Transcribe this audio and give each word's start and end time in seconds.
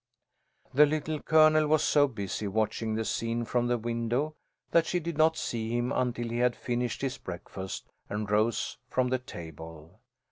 The 0.73 0.87
Little 0.87 1.21
Colonel 1.21 1.67
was 1.67 1.83
so 1.83 2.07
busy 2.07 2.47
watching 2.47 2.95
the 2.95 3.05
scene 3.05 3.45
from 3.45 3.67
the 3.67 3.77
window 3.77 4.33
that 4.71 4.87
she 4.87 4.99
did 4.99 5.15
not 5.15 5.37
see 5.37 5.69
him 5.77 5.91
until 5.91 6.29
he 6.29 6.39
had 6.39 6.55
finished 6.55 7.03
his 7.03 7.19
breakfast 7.19 7.87
and 8.09 8.27
rose 8.27 8.79
from 8.89 9.09
the 9.09 9.19
table. 9.19 9.99